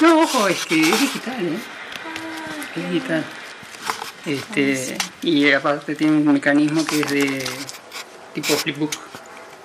[0.00, 1.58] No, ojo, es que es digital, ¿eh?
[2.74, 3.24] Es digital.
[4.24, 7.44] Este, y aparte tiene un mecanismo que es de
[8.32, 8.92] tipo flipbook,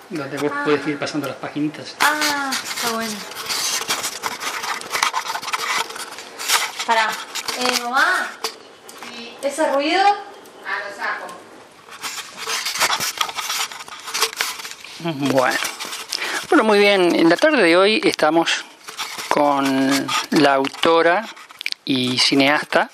[0.09, 1.95] donde vos puedes ir pasando las paginitas.
[2.01, 3.13] Ah, está bueno.
[6.85, 7.09] Pará.
[7.57, 8.29] Eh, mamá.
[9.41, 10.03] ¿Ese ruido?
[10.65, 11.27] Ah, lo saco.
[15.33, 15.57] Bueno.
[16.49, 17.15] Bueno, muy bien.
[17.15, 18.65] En la tarde de hoy estamos
[19.35, 21.27] con la autora
[21.83, 22.89] y cineasta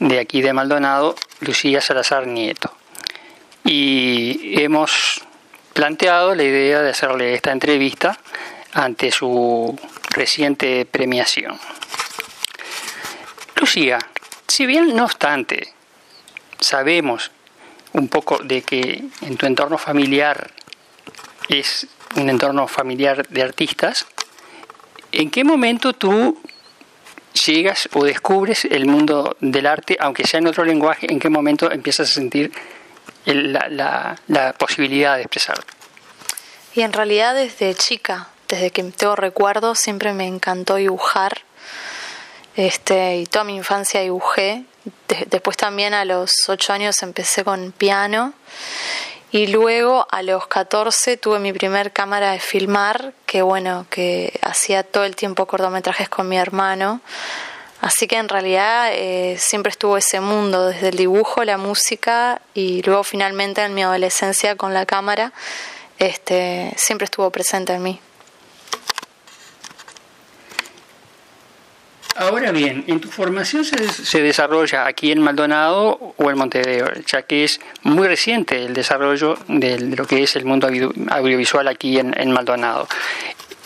[0.00, 2.74] de aquí de Maldonado, Lucía Salazar Nieto.
[3.64, 5.22] Y hemos
[5.72, 8.18] planteado la idea de hacerle esta entrevista
[8.74, 9.80] ante su
[10.10, 11.58] reciente premiación.
[13.56, 13.98] Lucía,
[14.46, 15.72] si bien no obstante
[16.60, 17.30] sabemos
[17.94, 20.50] un poco de que en tu entorno familiar
[21.48, 24.04] es un entorno familiar de artistas,
[25.12, 26.38] ¿en qué momento tú
[27.46, 31.70] llegas o descubres el mundo del arte, aunque sea en otro lenguaje, en qué momento
[31.70, 32.52] empiezas a sentir
[33.24, 35.72] la, posibilidad de expresarte?
[36.74, 41.42] Y en realidad desde chica, desde que tengo recuerdos, siempre me encantó dibujar.
[42.54, 44.64] Este, y toda mi infancia dibujé.
[45.08, 48.34] De- después también a los 8 años empecé con piano.
[49.32, 54.82] Y luego a los 14 tuve mi primer cámara de filmar, que bueno, que hacía
[54.82, 57.00] todo el tiempo cortometrajes con mi hermano.
[57.80, 62.82] Así que en realidad eh, siempre estuvo ese mundo, desde el dibujo, la música y
[62.82, 65.32] luego finalmente en mi adolescencia con la cámara,
[65.98, 68.00] este, siempre estuvo presente en mí.
[72.16, 76.90] Ahora bien, ¿en tu formación se, des- se desarrolla aquí en Maldonado o en Montevideo?
[77.06, 81.68] Ya que es muy reciente el desarrollo de lo que es el mundo audio- audiovisual
[81.68, 82.86] aquí en, en Maldonado.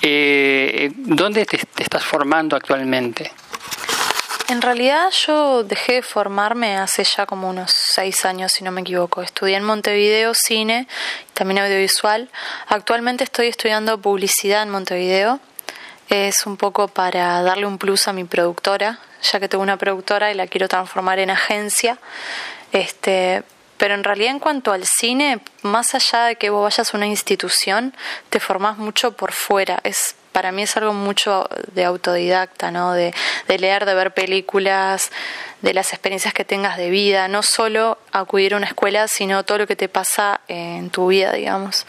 [0.03, 3.33] Eh, ¿Dónde te, te estás formando actualmente?
[4.49, 8.83] En realidad yo dejé de formarme hace ya como unos seis años, si no me
[8.83, 9.23] equivoco.
[9.23, 10.87] Estudié en Montevideo cine,
[11.34, 12.28] también audiovisual.
[12.69, 15.41] Actualmente estoy estudiando publicidad en Montevideo.
[16.09, 20.31] Es un poco para darle un plus a mi productora, ya que tengo una productora
[20.31, 21.99] y la quiero transformar en agencia.
[22.72, 23.43] Este,
[23.77, 27.06] pero en realidad en cuanto al cine, más allá de que vos vayas a una
[27.06, 27.95] institución,
[28.31, 29.81] te formás mucho por fuera.
[29.83, 32.93] Es para mí es algo mucho de autodidacta, ¿no?
[32.93, 33.15] De,
[33.49, 35.11] de leer, de ver películas,
[35.62, 39.56] de las experiencias que tengas de vida, no solo acudir a una escuela, sino todo
[39.56, 41.87] lo que te pasa en tu vida, digamos.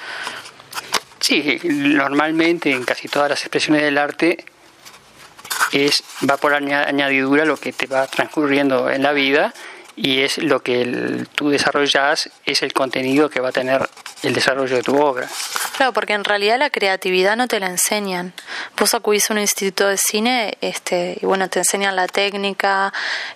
[1.27, 4.45] Sí, normalmente en casi todas las expresiones del arte
[5.73, 9.53] es va por aña- añadidura lo que te va transcurriendo en la vida
[9.97, 13.89] y es lo que tú desarrollas, es el contenido que va a tener
[14.23, 15.27] el desarrollo de tu obra.
[15.77, 18.33] Claro, porque en realidad la creatividad no te la enseñan.
[18.79, 22.91] Vos acudís a un instituto de cine este, y bueno, te enseñan la técnica,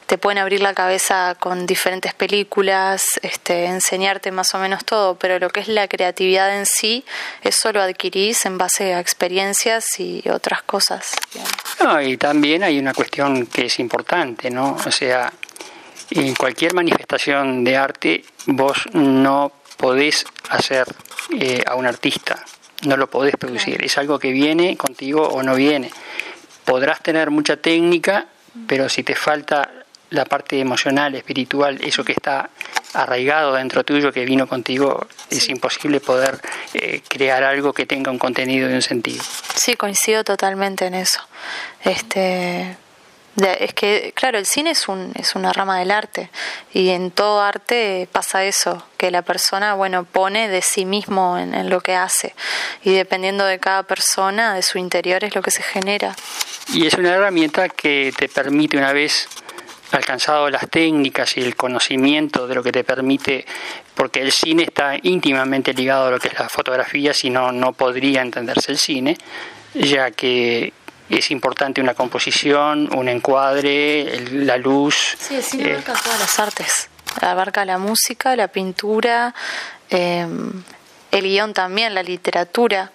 [0.07, 5.38] te pueden abrir la cabeza con diferentes películas, este, enseñarte más o menos todo, pero
[5.38, 7.06] lo que es la creatividad en sí,
[7.44, 11.12] eso lo adquirís en base a experiencias y otras cosas.
[11.79, 14.79] No, y también hay una cuestión que es importante, ¿no?
[14.84, 15.31] O sea,
[16.09, 20.88] en cualquier manifestación de arte vos no podés hacer
[21.40, 22.44] eh, a un artista,
[22.86, 25.92] no lo podés producir, es algo que viene contigo o no viene.
[26.66, 28.28] Podrás tener mucha técnica,
[28.68, 29.70] pero si te falta
[30.12, 32.50] la parte emocional, espiritual, eso que está
[32.94, 36.40] arraigado dentro tuyo, que vino contigo, es imposible poder
[36.74, 39.24] eh, crear algo que tenga un contenido y un sentido.
[39.56, 41.22] Sí, coincido totalmente en eso.
[41.84, 42.75] Este,
[43.38, 46.30] es que, claro, el cine es, un, es una rama del arte
[46.74, 51.54] y en todo arte pasa eso, que la persona, bueno, pone de sí mismo en,
[51.54, 52.34] en lo que hace
[52.84, 56.16] y dependiendo de cada persona, de su interior es lo que se genera.
[56.74, 59.28] Y es una herramienta que te permite, una vez
[59.92, 63.46] alcanzado las técnicas y el conocimiento de lo que te permite,
[63.96, 67.74] porque el cine está íntimamente ligado a lo que es la fotografía, si no, no
[67.74, 69.18] podría entenderse el cine,
[69.74, 70.74] ya que
[71.17, 75.16] es importante una composición, un encuadre, el- la luz.
[75.19, 76.90] Sí, el cine eh, abarca todas las artes.
[77.22, 79.34] Abarca la música, la pintura,
[79.90, 80.25] eh,
[81.11, 82.91] el guion también, la literatura.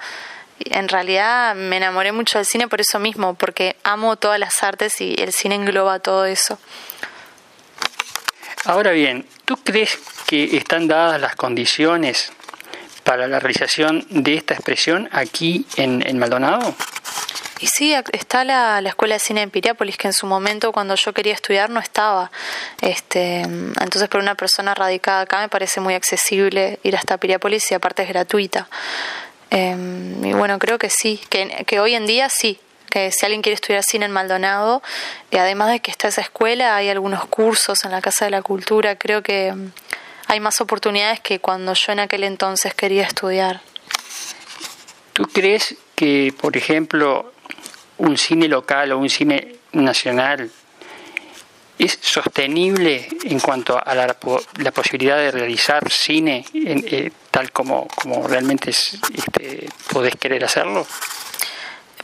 [0.59, 5.03] en realidad me enamoré mucho del cine por eso mismo, porque amo todas las artes
[5.03, 6.59] y el cine engloba todo eso.
[8.65, 12.33] Ahora bien, ¿tú crees que están dadas las condiciones
[13.05, 16.75] para la realización de esta expresión aquí en, Maldonado?
[17.59, 21.15] Y sí, está la, Escuela de Cine de Piriápolis, que en su momento cuando yo
[21.15, 22.31] quería estudiar no estaba.
[22.83, 27.75] Este, entonces, para una persona radicada acá me parece muy accesible ir hasta Piriápolis y
[27.75, 28.69] aparte es gratuita.
[29.51, 32.61] Em, y bueno, creo que sí, que, que hoy en día sí,
[32.91, 34.83] que si alguien quiere estudiar cine en Maldonado,
[35.31, 38.43] y además de que está esa escuela, hay algunos cursos en la Casa de la
[38.43, 39.73] Cultura, creo que em,
[40.27, 43.63] hay más oportunidades que cuando yo en aquel entonces quería estudiar.
[45.13, 47.33] ¿Tú crees que, por ejemplo,
[47.99, 50.51] un cine local o un cine nacional
[51.79, 54.15] es sostenible en cuanto a la,
[54.73, 60.87] posibilidad de realizar cine eh, tal como, como realmente es, este, podés querer hacerlo?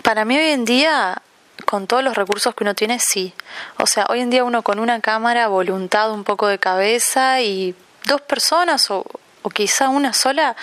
[0.03, 1.23] Para mí hoy en día,
[1.65, 3.33] con todos los recursos que uno tiene, sí.
[3.79, 7.75] O sea, hoy en día uno con una cámara, voluntad, un poco de cabeza y
[8.07, 9.07] dos personas o,
[9.41, 10.55] o quizá una sola,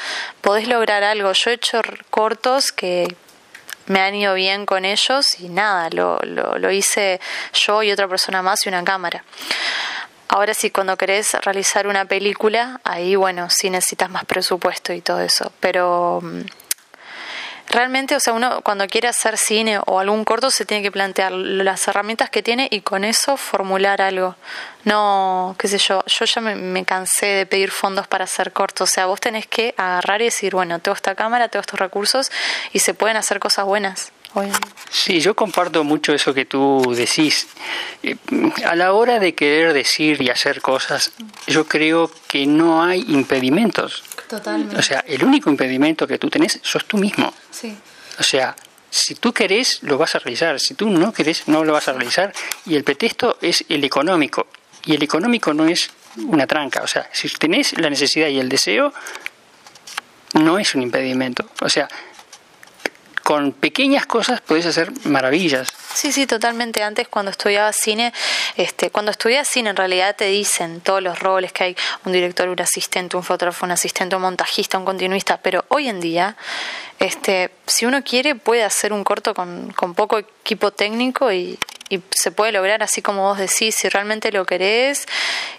[0.41, 1.31] podés lograr algo.
[1.31, 3.07] Yo he hecho cortos que
[3.89, 7.19] me han ido bien con ellos y nada, lo, lo, hice
[7.53, 9.23] yo y otra persona más y una cámara.
[10.27, 15.21] Ahora sí, cuando querés realizar una película, ahí bueno, sí necesitas más presupuesto y todo
[15.21, 16.41] eso, pero mm,
[17.69, 21.31] realmente, o sea, uno cuando quiere hacer cine o algún corto se tiene que plantear
[21.31, 24.35] las herramientas que tiene y con eso formular algo.
[24.85, 28.89] No, qué sé yo, yo ya me, cansé de pedir fondos para hacer cortos.
[28.89, 32.31] O sea, vos tenés que agarrar y decir, bueno, tengo esta cámara, tengo estos recursos
[32.73, 34.11] y se pueden hacer cosas buenas.
[34.89, 37.47] Sí, yo comparto mucho eso que tú decís.
[38.03, 38.15] Eh,
[38.65, 41.11] a la hora de querer decir y hacer cosas,
[41.47, 44.03] yo creo que no hay impedimentos.
[44.27, 44.75] Totalmente.
[44.77, 47.33] O sea, el único impedimento que tú tenés sos tú mismo.
[47.51, 47.75] Sí.
[48.19, 48.55] O sea,
[48.89, 50.59] si tú querés, lo vas a realizar.
[50.59, 52.33] Si tú no querés, no lo vas a realizar.
[52.65, 54.47] Y el pretexto es el económico.
[54.85, 56.81] Y el económico no es una tranca.
[56.81, 58.93] O sea, si tenés la necesidad y el deseo,
[60.33, 61.49] no es un impedimento.
[61.61, 61.87] O sea,
[63.29, 65.67] con pequeñas cosas puedes hacer maravillas.
[65.93, 66.81] Sí, sí, totalmente.
[66.81, 68.11] Antes cuando estudiaba cine,
[68.57, 72.49] este, cuando estudias cine en realidad te dicen todos los roles que hay, un director,
[72.49, 76.37] un asistente, un fotógrafo, un asistente, un montajista, un continuista, pero hoy en día,
[76.97, 81.59] este, si uno quiere puede hacer un corto con, con poco equipo técnico y,
[81.89, 85.05] y se puede lograr así como vos decís, si realmente lo querés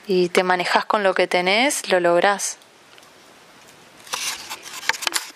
[0.08, 2.58] y te manejas con lo que tenés, lo lográs.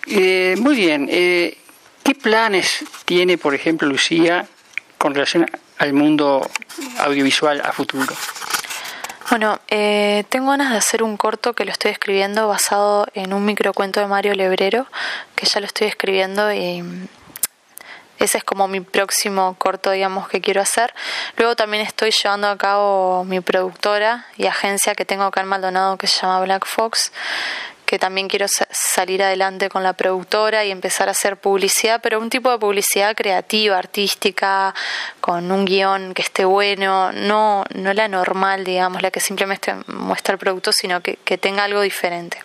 [0.07, 1.07] Eh, muy bien.
[1.09, 1.59] Eh,
[2.05, 4.45] ¿Qué planes tiene, por ejemplo, Lucía
[4.99, 5.49] con relación
[5.79, 6.47] al mundo
[6.99, 8.13] audiovisual a futuro?
[9.31, 13.43] Bueno, eh, tengo ganas de hacer un corto que lo estoy escribiendo basado en un
[13.43, 14.85] microcuento de Mario Lebrero,
[15.35, 16.83] que ya lo estoy escribiendo y
[18.19, 20.93] ese es como mi próximo corto, digamos, que quiero hacer.
[21.37, 25.97] Luego también estoy llevando a cabo mi productora y agencia que tengo acá en Maldonado
[25.97, 27.11] que se llama Black Fox,
[27.85, 32.29] que también quiero salir adelante con la productora y empezar a hacer publicidad, pero un
[32.29, 34.73] tipo de publicidad creativa, artística,
[35.21, 40.33] con un guion que esté bueno, no, no la normal, digamos, la que simplemente muestra
[40.33, 42.37] el producto, sino que, que tenga algo diferente.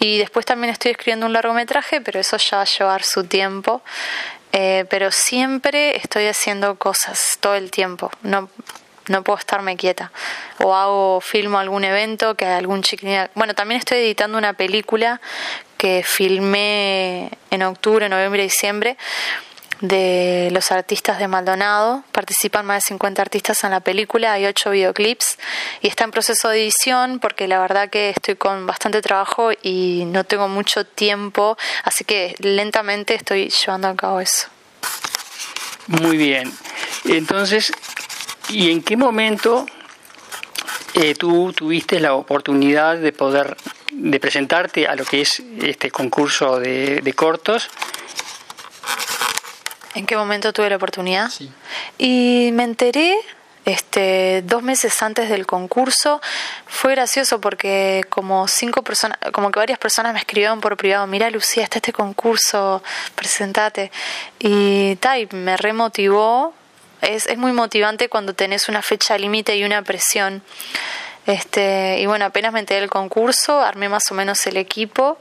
[0.00, 3.82] Y después también estoy escribiendo un largometraje, pero eso ya va a llevar su tiempo.
[4.56, 8.12] Eh, pero siempre estoy haciendo cosas todo el tiempo.
[8.22, 8.48] No,
[9.08, 10.12] no puedo estarme quieta.
[10.58, 13.28] O hago, filmo algún evento, que algún chiquilín...
[13.34, 15.20] Bueno, también estoy editando una película
[15.76, 18.96] que filmé en octubre, noviembre diciembre
[19.80, 22.04] de los artistas de Maldonado.
[22.12, 25.38] Participan más de 50 artistas en la película, hay 8 videoclips
[25.82, 30.04] y está en proceso de edición porque la verdad que estoy con bastante trabajo y
[30.06, 34.48] no tengo mucho tiempo, así que lentamente estoy llevando a cabo eso.
[35.86, 36.50] Muy bien.
[37.04, 37.72] Entonces,
[38.48, 39.66] ¿Y en qué momento
[40.94, 43.56] eh, tú tuviste la oportunidad de poder
[43.90, 47.68] de presentarte a lo que es este concurso de, cortos?
[49.94, 51.30] ¿En qué momento tuve la oportunidad?
[51.30, 51.50] Sí.
[51.98, 53.16] Y me enteré
[53.64, 56.20] este, dos meses antes del concurso.
[56.66, 61.30] Fue gracioso porque como cinco personas, como que varias personas me escribieron por privado, mira
[61.30, 62.82] Lucía, está este concurso,
[63.14, 63.92] presentate.
[64.40, 66.52] Y, y me remotivó
[67.04, 70.42] es, es muy motivante cuando tenés una fecha límite y una presión.
[71.26, 75.18] Este, y bueno, apenas me enteré del concurso, armé más o menos el equipo,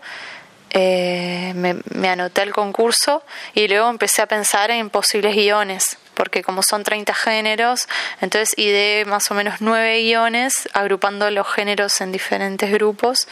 [0.76, 3.24] eh, me, anoté al concurso
[3.54, 7.88] y luego empecé a pensar en posibles guiones, porque como son 30 géneros,
[8.22, 13.28] entonces ideé más o menos nueve guiones, agrupando los géneros en diferentes grupos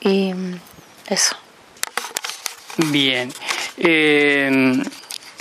[0.00, 0.32] y
[1.08, 1.36] eso.
[2.76, 3.32] Bien.
[3.76, 4.82] Eh,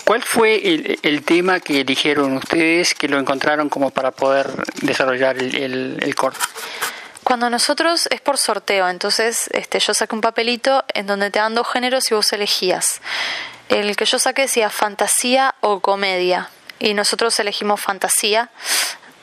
[0.05, 0.61] ¿Cuál fue
[1.03, 4.47] el, tema que eligieron ustedes que lo encontraron como para poder
[4.81, 6.39] desarrollar el, el, corto?
[7.23, 11.55] Cuando nosotros es por sorteo, entonces este, yo saqué un papelito en donde te dan
[11.55, 12.99] dos géneros y vos elegías.
[13.69, 18.49] El que yo saqué decía fantasía o comedia y nosotros elegimos fantasía.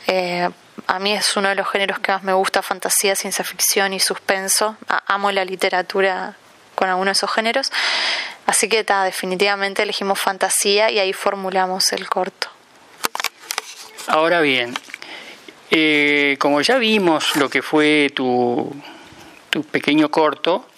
[0.06, 0.48] Eh,
[0.86, 4.00] a mí es uno de los géneros que más me gusta, fantasía, ciencia ficción y
[4.00, 4.76] suspenso.
[5.06, 6.36] amo la literatura
[6.78, 7.72] con alguno de esos géneros.
[8.46, 12.48] Así que definitivamente elegimos fantasía y ahí formulamos el corto.
[14.06, 14.74] Ahora bien,
[15.72, 18.72] eh, como ya vimos lo que fue tu,
[19.50, 20.68] tu pequeño corto,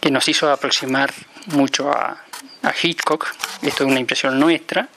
[0.00, 1.12] que nos hizo aproximar
[1.48, 2.24] mucho a,
[2.62, 3.28] a Hitchcock,
[3.60, 4.88] esto es una impresión nuestra,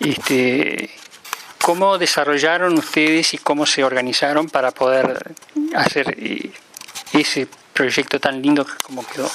[0.00, 0.88] este,
[1.60, 5.34] ¿cómo desarrollaron ustedes y cómo se organizaron para poder
[5.74, 6.50] hacer eh,
[7.12, 7.46] ese
[7.80, 9.30] proyecto tan lindo como quedó?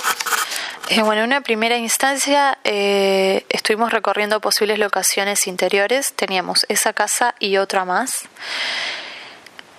[0.90, 6.14] Eh, bueno, en una primera instancia eh, estuvimos recorriendo posibles locaciones interiores.
[6.16, 8.12] Teníamos esa casa y otra más.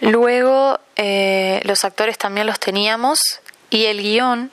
[0.01, 3.21] Luego eh, los actores también los teníamos
[3.71, 4.51] y el guion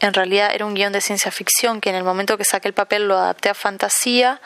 [0.00, 2.74] en realidad era un guion de ciencia ficción que en el momento que saqué el
[2.74, 4.42] papel lo adapté a fantasía.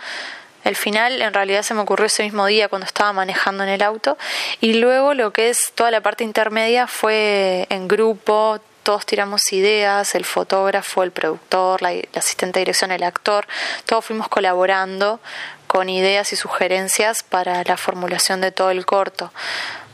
[0.62, 3.82] El final en realidad se me ocurrió ese mismo día cuando estaba manejando en el
[3.82, 4.16] auto
[4.60, 10.14] y luego lo que es toda la parte intermedia fue en grupo, todos tiramos ideas,
[10.14, 13.46] el fotógrafo, el productor, la, asistente de dirección, el actor,
[13.84, 15.20] todos fuimos colaborando
[15.66, 19.30] con ideas y sugerencias para la formulación de todo el corto.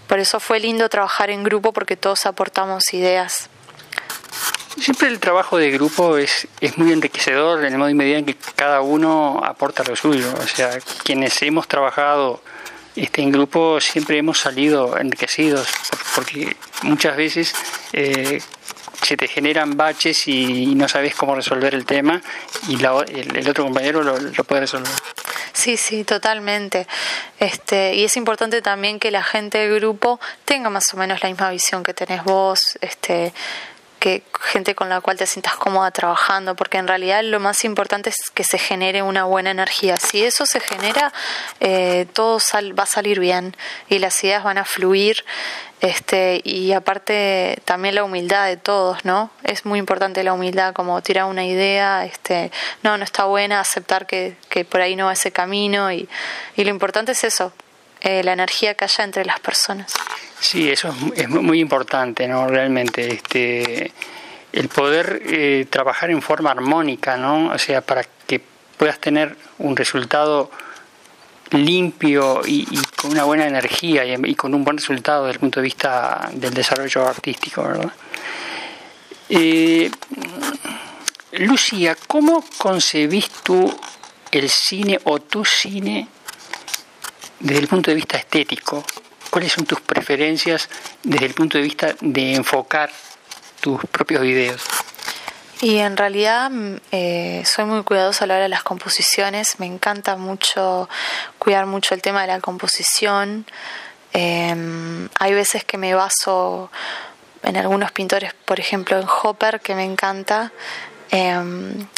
[0.07, 3.51] Por eso fue lindo trabajar en grupo porque todos aportamos ideas.
[4.79, 8.27] Siempre el trabajo de grupo es, es muy enriquecedor en el modo y medida en
[8.27, 10.33] que cada uno aporta lo suyo.
[10.39, 10.71] O sea,
[11.03, 12.41] quienes hemos trabajado
[12.95, 15.67] este, en grupo siempre hemos salido enriquecidos
[16.15, 17.53] porque muchas veces
[17.93, 18.41] eh,
[19.05, 22.21] se te generan baches y no sabes cómo resolver el tema
[22.69, 24.91] y el, otro compañero lo, puede resolver.
[25.53, 26.87] Sí, sí, totalmente.
[27.39, 31.29] Este, y es importante también que la gente del grupo tenga más o menos la
[31.29, 33.33] misma visión que tenés vos, este,
[34.05, 38.11] que gente con la cual te sientas cómoda trabajando, porque en realidad lo más importante
[38.11, 39.97] es que se genere una buena energía.
[39.97, 41.11] Si eso se genera,
[41.61, 42.39] eh, todo
[42.79, 43.57] va a salir bien
[43.89, 45.25] y las ideas van a fluir.
[45.81, 49.31] Este, y aparte también la humildad de todos, ¿no?
[49.43, 54.07] Es muy importante la humildad, como tirar una idea, este, no, no está buena, aceptar
[54.07, 56.11] que, que por ahí no va ese camino y,
[56.57, 57.55] y lo importante es eso,
[58.03, 59.95] eh, la energía que haya entre las personas.
[60.41, 62.47] Sí, eso es, muy importante, ¿no?
[62.47, 63.93] Realmente, este,
[64.53, 67.49] el poder eh, trabajar en forma armónica, ¿no?
[67.53, 68.41] O sea, para que
[68.77, 70.51] puedas tener un resultado
[71.51, 75.65] limpio y, con una buena energía y, con un buen resultado desde el punto de
[75.65, 77.93] vista del desarrollo artístico, ¿verdad?
[79.29, 79.91] Eh,
[81.33, 83.75] Lucía, ¿cómo concebís tú
[84.31, 86.07] el cine o tu cine
[87.41, 88.85] desde el punto de vista estético?
[89.35, 90.69] ¿Cuáles son tus preferencias
[91.03, 92.93] desde el punto de vista de enfocar
[93.61, 94.63] tus propios videos?
[95.61, 99.67] Y en realidad mm, eh, soy muy cuidadosa a la hora de las composiciones, me
[99.67, 100.89] encanta mucho
[101.41, 103.45] cuidar mucho el tema de la composición.
[104.13, 106.71] Em, hay veces que me baso
[107.43, 110.53] en algunos pintores, por ejemplo en Hopper, que me encanta.
[111.11, 111.89] Em,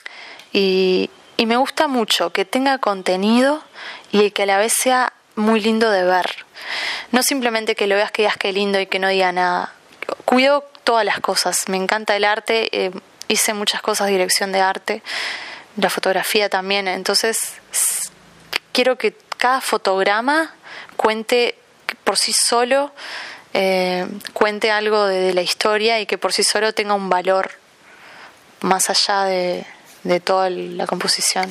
[0.55, 3.62] y, y me gusta mucho que tenga contenido
[4.11, 6.47] y que a la vez sea muy lindo de ver.
[7.12, 9.72] No simplemente que lo veas que digas que lindo y que no diga nada.
[10.25, 11.68] Cuido todas las cosas.
[11.68, 12.68] Me encanta el arte.
[12.72, 12.90] Eh,
[13.28, 15.02] hice muchas cosas dirección de arte.
[15.76, 16.88] La fotografía también.
[16.88, 17.54] Entonces,
[18.72, 20.54] quiero que cada fotograma
[20.96, 21.56] cuente
[22.04, 22.92] por sí solo,
[23.52, 27.50] eh, cuente algo de, la historia y que por sí solo tenga un valor
[28.60, 29.64] más allá de,
[30.02, 31.50] de toda la composición.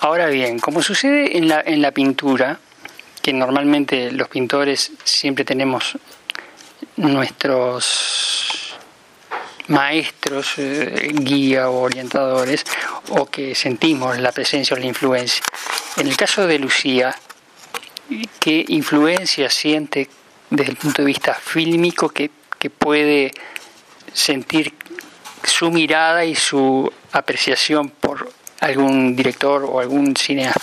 [0.00, 2.58] Ahora bien, como sucede en la, en la pintura,
[3.22, 5.96] que normalmente los pintores siempre tenemos
[6.96, 8.74] nuestros
[9.68, 12.64] maestros, eh, guía o orientadores,
[13.10, 15.42] o que sentimos la presencia o la influencia.
[15.96, 17.14] En el caso de Lucía,
[18.40, 20.08] ¿qué influencia siente
[20.50, 23.32] desde el punto de vista fílmico que, que puede
[24.12, 24.74] sentir
[25.44, 30.60] su mirada y su apreciación por algún director o algún cineasta?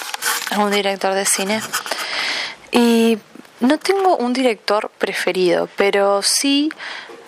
[0.52, 1.62] Algún director de cine.
[2.72, 3.18] Y
[3.60, 6.72] no tengo un director preferido, pero sí,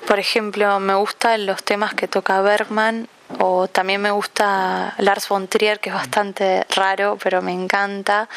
[0.08, 3.08] por ejemplo, me gustan los temas que toca Bergman
[3.40, 8.28] o también me gusta Lars von Trier, que es bastante raro, pero me encanta.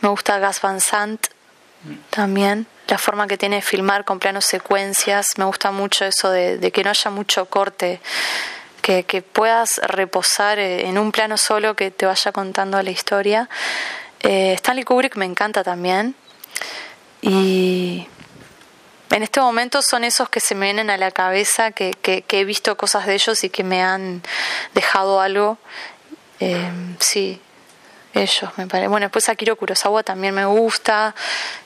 [0.00, 1.26] Me gusta Gas Van Sant
[2.10, 5.38] también, la forma que tiene de filmar con planos secuencias.
[5.38, 8.00] Me gusta mucho eso de, que no haya mucho corte,
[8.82, 13.48] que, que, puedas reposar eh, en un plano solo que te vaya contando la historia.
[14.22, 16.14] Eh, Stanley Kubrick me encanta también.
[17.22, 18.06] Y
[19.10, 22.44] en este momento son esos que se me vienen a la cabeza, que, que, he
[22.44, 24.22] visto cosas de ellos y que me han
[24.74, 25.58] dejado algo.
[26.38, 27.40] Eh, sí,
[28.14, 28.88] ellos me parece.
[28.88, 31.14] Bueno, después Akiro Kurosawa también me gusta.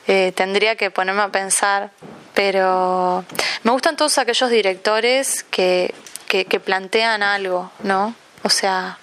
[0.07, 1.91] Eh, tendría que ponerme a pensar,
[2.33, 3.23] pero
[3.63, 5.93] me gustan todos aquellos directores que,
[6.27, 8.15] que, que plantean algo, ¿no?
[8.43, 8.97] O sea,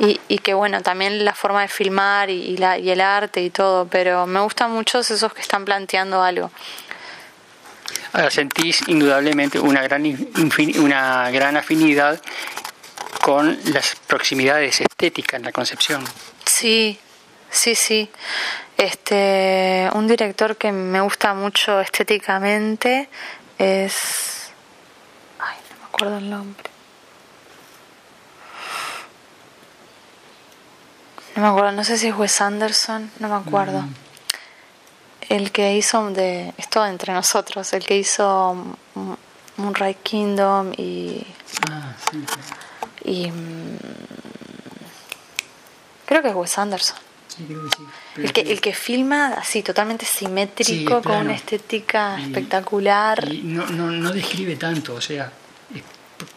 [0.00, 3.50] y, y, que bueno, también la forma de filmar y, la, y el arte y
[3.50, 6.50] todo, pero me gustan muchos esos que están planteando algo.
[8.14, 10.02] Ahora sentís indudablemente una gran,
[10.78, 12.20] una gran afinidad
[13.20, 16.02] con las proximidades estéticas en la concepción.
[16.46, 16.98] Sí,
[17.50, 18.10] sí, sí.
[18.78, 23.10] Este, un director que me gusta mucho estéticamente
[23.58, 24.50] es,
[25.38, 26.69] ay, no me acuerdo el nombre.
[31.40, 33.82] No me acuerdo, no sé si es Wes Anderson, no me acuerdo.
[33.82, 33.94] Mm
[35.30, 38.76] el que hizo de esto entre nosotros, el que hizo
[39.56, 41.24] Moonrise Kingdom y
[41.70, 42.24] ah, sí,
[43.04, 43.78] y mm,
[46.04, 46.96] creo que es Wes Anderson.
[47.28, 47.82] Sí, creo que sí.
[48.16, 53.32] el que, el que filma así totalmente simétrico, con una estética espectacular.
[53.32, 55.32] Y no, no, no describe tanto, o sea,
[55.72, 55.82] es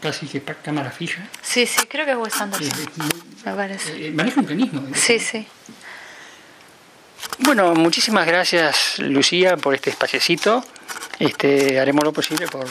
[0.03, 1.25] casi que cámara fija.
[1.41, 2.69] Sí, sí, creo que es Wes Anderson.
[3.45, 4.07] me parece.
[4.07, 4.83] Eh, maneja un mecanismo.
[4.93, 5.47] Sí, sí.
[7.39, 10.63] Bueno, muchísimas gracias Lucía por este espaciecito.
[11.19, 12.67] Este, haremos lo posible por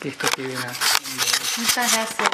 [0.00, 0.72] que esto quede una...
[1.56, 2.28] Muchas gracias.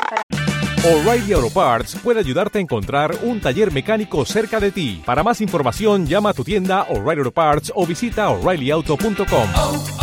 [0.84, 5.02] O'Reilly Auto Parts puede ayudarte a encontrar un taller mecánico cerca de ti.
[5.04, 9.95] Para más información, llama a tu tienda O'Reilly Auto Parts o visita oreillyauto.com.